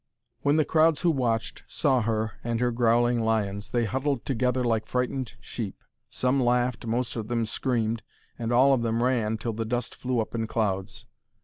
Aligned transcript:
When 0.41 0.55
the 0.55 0.65
crowds 0.65 1.01
who 1.01 1.11
watched 1.11 1.61
saw 1.67 2.01
her 2.01 2.31
and 2.43 2.59
her 2.59 2.71
growling 2.71 3.19
lions, 3.21 3.69
they 3.69 3.85
huddled 3.85 4.25
together 4.25 4.63
like 4.63 4.87
frightened 4.87 5.33
sheep. 5.39 5.83
Some 6.09 6.41
laughed, 6.41 6.87
most 6.87 7.15
of 7.15 7.27
them 7.27 7.45
screamed, 7.45 8.01
and 8.39 8.51
all 8.51 8.73
of 8.73 8.81
them 8.81 9.03
ran 9.03 9.37
till 9.37 9.53
the 9.53 9.63
dust 9.63 9.93
flew 9.93 10.19
up 10.19 10.33
in 10.33 10.47
clouds. 10.47 11.05